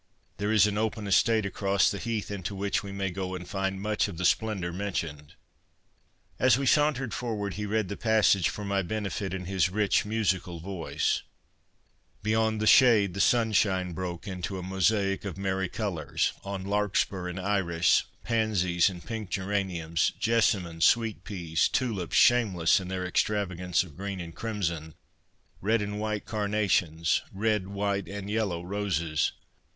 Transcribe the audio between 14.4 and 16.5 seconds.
a mosaic of merry colours,